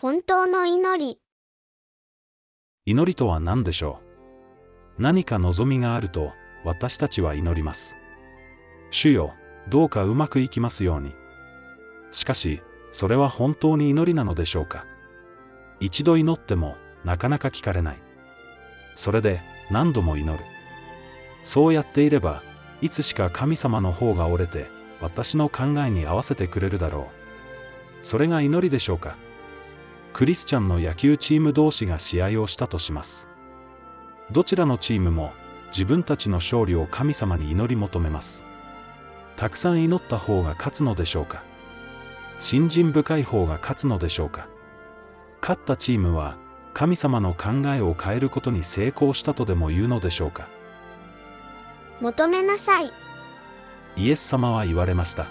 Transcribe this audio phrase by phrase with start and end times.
[0.00, 1.18] 本当の祈り。
[2.86, 3.98] 祈りとは何でしょ
[4.96, 5.02] う？
[5.02, 6.30] 何か望みがあると、
[6.64, 7.96] 私たちは祈ります。
[8.90, 9.34] 主よ、
[9.68, 11.16] どうかうまくいきますように。
[12.12, 12.62] しかし、
[12.92, 14.86] それは本当に祈りなのでしょうか？
[15.80, 17.98] 一度祈っても、なかなか聞かれない。
[18.94, 20.44] それで、何度も祈る。
[21.42, 22.44] そうやっていれば、
[22.82, 24.70] いつしか神様の方が折れて、
[25.00, 27.08] 私の考えに合わせてくれるだろ
[28.04, 28.06] う。
[28.06, 29.16] それが祈りでしょうか？
[30.18, 33.28] クリスチャンの野球チーム同士が試合をしたとします。
[34.32, 35.30] どちらのチームも
[35.68, 38.44] 自分たちの勝利を神様に祈り求めます。
[39.36, 41.44] たくさん祈った方が勝つのでしょうか
[42.40, 44.48] 信心深い方が勝つのでしょうか
[45.40, 46.36] 勝ったチームは
[46.74, 50.48] 神様の考えを変えることに成功したとでも言うのでしょうか
[52.00, 52.90] 求めなさい。
[53.96, 55.26] イエス様は言われました。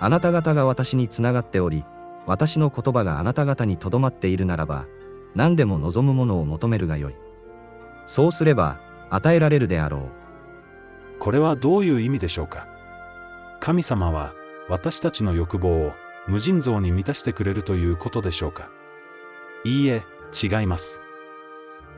[0.00, 1.84] あなた方が私につながっており、
[2.26, 4.86] 私の言葉があなた方にとどまっているならば、
[5.34, 7.14] 何でも望むものを求めるがよい。
[8.06, 8.80] そうすれば、
[9.10, 11.18] 与えられるであろう。
[11.18, 12.66] これはどういう意味でしょうか？
[13.60, 14.32] 神様は
[14.68, 15.92] 私たちの欲望を
[16.26, 18.70] 無尽蔵に満たしてくれるということでしょうか？
[19.64, 20.02] いいえ、
[20.42, 21.00] 違います。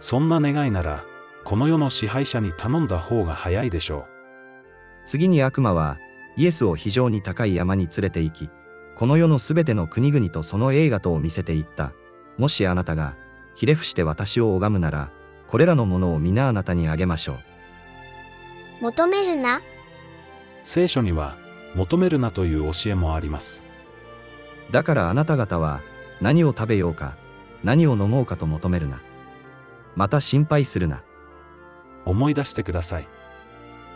[0.00, 1.04] そんな願いなら、
[1.44, 4.06] この世の支配者に頼んだ方が早いでしょ
[5.06, 5.98] 次に悪魔は、
[6.36, 8.50] イエスを非常に高い山に連れて行き、
[8.97, 11.92] この世のすべての国々とその映画とを見せていった。
[12.39, 13.14] もしあなたが、
[13.55, 15.11] ひれ伏して私を拝むなら、
[15.48, 17.34] これらのものを皆あなたにあげましょ
[18.80, 18.84] う。
[18.84, 19.58] 求めるな。
[19.58, 19.61] う。
[20.62, 21.36] 聖書には、
[21.75, 23.64] 求めるなという教えもあります。
[24.70, 25.83] だからあなた方は、
[26.22, 27.16] 何を食べようか、
[27.62, 29.03] 何を飲もうかと求めるな。
[29.94, 31.03] また心配するな。
[32.06, 33.08] 思い出してください。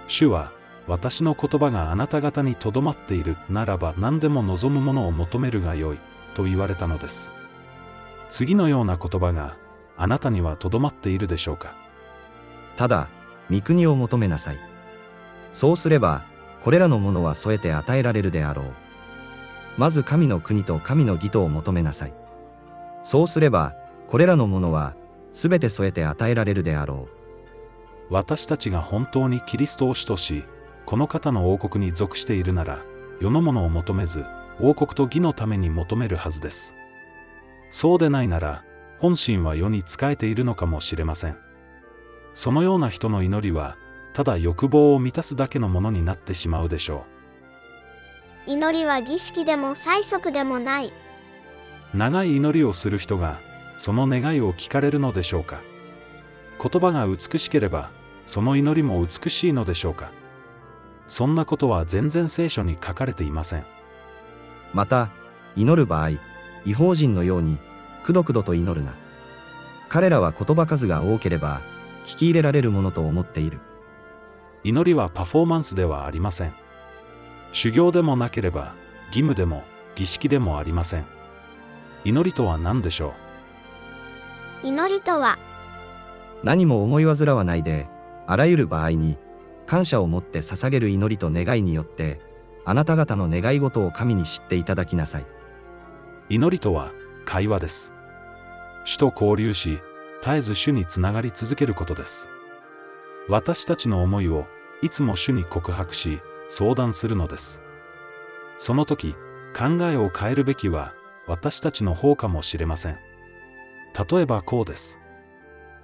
[0.06, 0.52] 主は、
[0.90, 6.00] 私の言葉があなた方にとどまっているならば何でも望むものを求めるがよい、
[6.34, 7.30] と言われたのです。
[8.28, 9.56] 次のような言葉が、
[9.96, 11.76] あなたにはとどまっているでしょうか
[12.76, 13.08] ただ、
[13.52, 14.58] 御国を求めなさい。
[15.52, 16.24] そうすれば、
[16.64, 18.66] これらのものは添えて与えられるであろう。
[19.78, 22.14] まず神の国と神の義とを求めなさい。
[23.04, 23.76] そうすれば、
[24.08, 24.96] これらのものは、
[25.30, 27.06] すべて添えて与えられるであろ
[28.10, 28.12] う。
[28.12, 30.42] 私たちが本当にキリストを主とし、
[30.86, 32.82] この方の王国に属しているなら、
[33.20, 34.24] 世のものを求めず、
[34.60, 36.74] 王国と義のために求めるはずです。
[37.70, 38.64] そうでないなら、
[38.98, 41.38] 本心は世に仕えているのかもしれません。
[42.34, 43.76] そのような人の祈りは、
[44.12, 47.04] ただ欲望を満たすだけのものになってしまうでしょ
[48.46, 50.88] 祈りは儀式でも催促でもない。
[50.88, 51.96] う。
[51.96, 53.38] 長い祈りをする人が、
[53.76, 55.62] その願いを聞かれるのでしょうか。
[56.62, 57.90] 言葉が美しければ、
[58.26, 60.12] その祈りも美しいのでしょうか。
[61.10, 63.64] そんなことは全然聖書に書かれていません。
[64.72, 65.10] また、
[65.56, 66.10] 祈る場合、
[66.64, 67.58] 違法人のように、
[68.04, 68.94] くどくどと祈るな。
[69.88, 71.62] 彼らは言葉数が多ければ、
[72.06, 73.58] 聞き入れられるものと思っている。
[74.62, 76.54] 祈りはパフォーマンスではありません。
[77.50, 78.74] 修行でもなければ、
[79.08, 79.64] 義務でも、
[79.96, 81.06] 儀式でもありません。
[82.04, 83.14] 祈りとは何でしょ
[84.62, 85.38] 祈りとは、
[86.44, 87.88] 何も思い煩わないで、
[88.28, 89.18] あらゆる場合に、
[89.70, 92.18] 感謝を持って捧げる祈りと願いによって、
[92.64, 95.26] あなた方の願い事を神に知っていただきなさい。
[96.28, 96.90] 祈りとは、
[97.24, 97.94] 会話です。
[98.84, 99.78] 主と交流し、
[100.22, 102.28] 絶えず主につながり続けることです。
[103.28, 104.48] 私たちの思いを、
[104.82, 107.62] いつも主に告白し、相談するのです。
[108.58, 109.14] その時、
[109.56, 110.94] 考えを変えるべきは、
[111.28, 112.98] 私たちの方かもしれません。
[114.10, 114.98] 例えばこうです。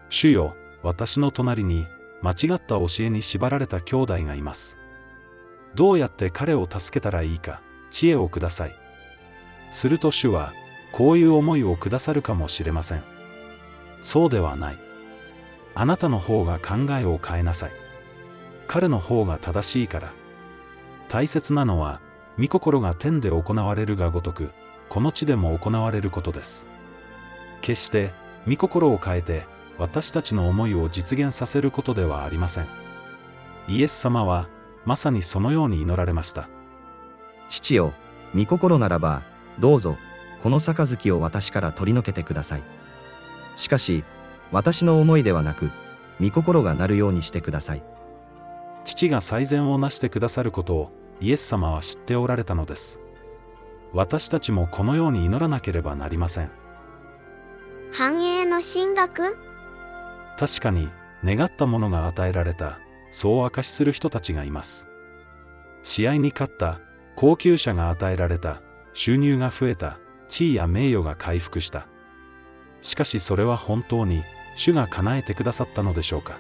[0.09, 1.87] 主よ、私の隣に、
[2.23, 4.79] 間違った教えに縛られた兄弟がいます。
[5.75, 7.61] どうやって彼を助けたらいいか、
[7.91, 8.75] 知恵をください。
[9.71, 10.53] すると主は、
[10.93, 13.05] こういう思いをくださるかもしれません。
[14.01, 14.79] そうではない。
[15.75, 17.73] あなたの方が考えを変えなさい。
[18.67, 20.13] 彼の方が正しいから。
[21.09, 22.01] 大切なのは、
[22.39, 24.51] 御心が天で行われるがごとく、
[24.89, 26.67] この地でも行われることです。
[27.61, 28.13] 決して、
[28.49, 29.47] 御心を変えて、
[29.79, 32.67] 私たちの思いを実現させることではありません。
[33.69, 34.49] イエス様は、
[34.85, 36.49] まさにそのように祈られました。
[37.49, 37.93] 父よ、
[38.35, 39.23] 御心ならば、
[39.59, 39.97] どうぞ、
[40.43, 42.63] この杯を私から取り除けてください。
[43.57, 44.05] しかし、
[44.53, 45.71] 私の思いではなく、
[46.21, 47.83] 御心がなるようにしてください。
[48.85, 53.01] 父が最善をなしてくださることを、イエス様は知っておられたのです。
[53.93, 56.51] 私たちもこのように祈らなければなりません。
[57.93, 59.46] 繁栄の神学？
[60.39, 60.89] 確かに、
[61.25, 62.79] 願ったものが与えられた、
[63.11, 64.89] そう証しする人たちがいます。
[65.83, 66.81] 試合に勝った、
[67.15, 68.61] 高級車が与えられた、
[68.93, 69.99] 収入が増えた、
[70.29, 71.87] 地位や名誉が回復した。
[72.83, 74.25] しかしそれは本当に、
[74.57, 76.39] 主が叶えてくださったのでしょうか。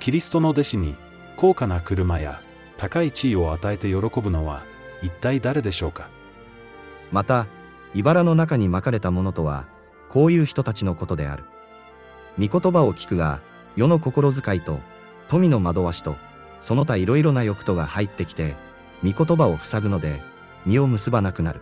[0.00, 0.96] キリストの弟子に、
[1.36, 2.42] 高価な車や、
[2.76, 4.64] 高い地位を与えて喜ぶのは、
[5.02, 6.08] 一体誰でしょうか。
[7.10, 7.46] また、
[7.94, 9.66] 茨の中に巻かれたものとは、
[10.08, 11.44] こういう人たちのことである。
[12.38, 13.40] 御言葉を聞くが、
[13.76, 14.80] 世の心遣いと、
[15.28, 16.16] 富の惑わしと、
[16.60, 18.54] その他いろいろな欲とが入ってきて、
[19.04, 20.22] 御言葉を塞ぐので、
[20.64, 21.60] 実を結ばなくなる。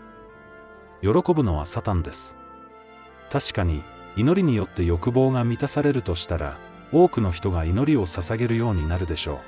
[1.02, 2.37] 喜ぶのはサタンです。
[3.31, 3.82] 確かに、
[4.17, 6.58] 祈りによって欲望が満たされるとしたら、
[6.93, 9.40] 多くの人が祈りを捧げるようになるでしょ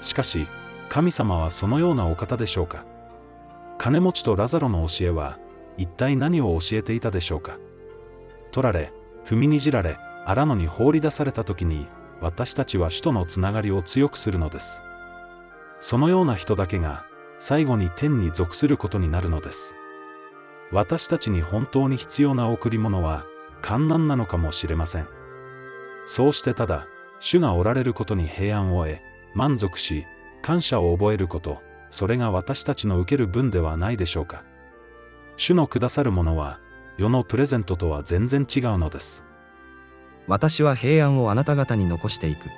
[0.00, 0.04] う。
[0.04, 0.46] しかし、
[0.88, 2.84] 神様はそのようなお方でしょうか。
[3.78, 5.38] 金持ちとラザロの教えは、
[5.78, 7.56] 一体何を教えていたでしょうか。
[8.50, 8.92] 取られ、
[9.24, 11.88] 踏みにじられ、荒野に放り出された時に、
[12.20, 14.84] 私たちは主とのつながりを強くするのです。
[15.78, 17.04] そのような人だけが、
[17.38, 19.76] 最後に天に属することになるのです。
[20.70, 23.24] 私たちに本当に必要な贈り物は、
[23.60, 25.08] 観難なのかもしれません。
[26.04, 26.86] そうしてただ、
[27.18, 28.98] 主がおられることに平安を得、
[29.34, 30.06] 満足し、
[30.40, 34.44] 感謝を覚えること、それが私たちの受ける分ではないでしょうか。
[35.36, 36.60] 主のくださるものは、
[36.96, 39.24] 世のプレゼントとは全然違うのです。
[40.26, 42.48] 私は平安をあなた方に残していく。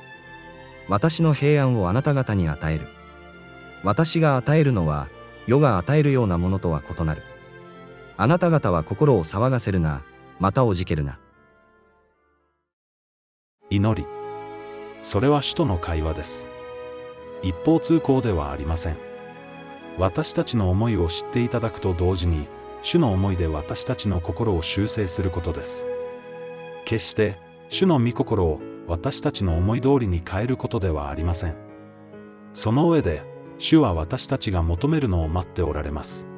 [0.89, 2.87] 私の平安をあなた方に与える。
[3.83, 5.09] 私が与えるのは、
[5.47, 7.23] 世が与えるようなものとは異なる。
[8.17, 10.03] あなた方は心を騒がせるな、
[10.39, 11.19] またおじけるな。
[13.71, 14.07] 祈り。
[15.03, 16.49] それは主との会話です。
[17.43, 18.97] 一方通行ではありません。
[19.99, 22.49] 私たちの思いを知っていただくと同時に、
[22.83, 25.87] 主の思いで私たちの心を修正することです。
[26.85, 27.37] 決して、
[27.75, 31.57] 主の御心を私たちの思い通りに変えることではありません。
[32.53, 33.25] その上で、
[33.59, 36.29] 主は私たちが求めるのを待っておられます。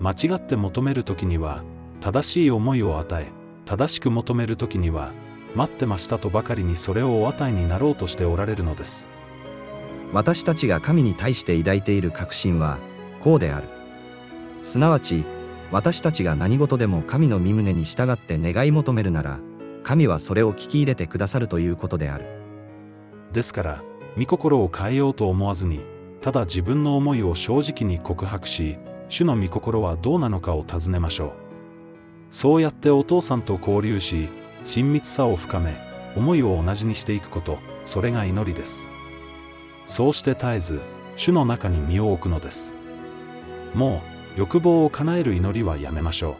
[0.00, 1.62] 間違って求めるときには、
[2.00, 3.30] 正しい思いを与え、
[3.64, 5.12] 正しく求めるときには、
[5.54, 9.08] 待ってましたとばかりにそれをお与えになろうとしておられるのです。
[10.12, 12.78] 私たちが神に対して抱いている確信は、
[13.22, 13.68] こうである。
[14.64, 15.24] すなわち、
[15.70, 19.38] 私たちが何事でも神の身旨に従って願い求めるなら、
[19.82, 22.26] 神はそれを聞き入れてくださるということである。
[23.32, 23.82] ですから、
[24.18, 25.84] 御心を変えようと思わずに、
[26.20, 28.78] ただ自分の思いを正直に告白し、
[29.08, 31.32] 主の御心はどうなのかを尋ねましょう。
[32.30, 34.28] そうやってお父さんと交流し、
[34.62, 35.74] 親密さを深め、
[36.16, 38.88] 思いを同じにしていくこと、それが祈りです。
[39.86, 40.80] そうして絶えず、
[41.16, 42.74] 主の中に身を置くのです。
[43.74, 44.02] も
[44.36, 46.36] う、欲望を叶える祈りはやめましょ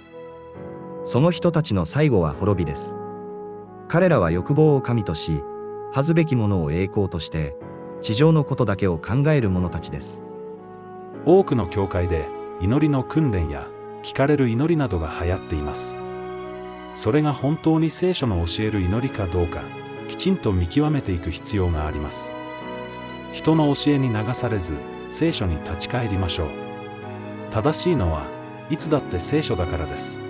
[1.05, 1.07] う。
[1.07, 2.95] その人たちの最後は滅びです。
[3.91, 5.43] 彼らは欲望を神とし、
[5.93, 7.57] 恥ずべきものを栄光として、
[8.03, 10.23] 地上のことだけを考える者たちです。
[11.27, 12.29] 多くの教会で、
[12.61, 13.67] 祈りの訓練や、
[14.05, 15.97] 聞かれる祈りなどが流行っています。
[16.95, 19.61] それが本当に聖書の教える祈りかどうか、
[20.09, 22.33] きちんと見極めていく必要があります。
[23.33, 24.75] 人の教えに流されず、
[25.11, 26.49] 聖書に立ち返りましょう。
[27.51, 28.23] 正しいのは、
[28.71, 30.30] いつだって聖書だからです。